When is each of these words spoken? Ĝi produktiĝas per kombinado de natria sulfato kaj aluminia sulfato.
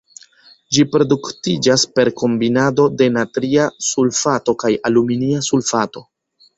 Ĝi 0.77 0.85
produktiĝas 0.95 1.83
per 1.99 2.11
kombinado 2.23 2.87
de 3.03 3.11
natria 3.21 3.69
sulfato 3.93 4.59
kaj 4.67 4.77
aluminia 4.93 5.49
sulfato. 5.53 6.09